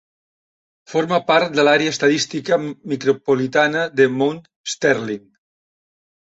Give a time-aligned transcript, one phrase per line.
[0.93, 2.59] Forma part de l'àrea estadística
[2.95, 4.43] micropolitana de Mount
[4.77, 5.25] Sterling.